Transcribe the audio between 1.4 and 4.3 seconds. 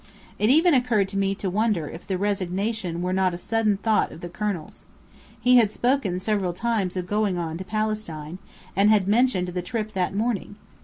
wonder if the resignation were not a sudden thought of the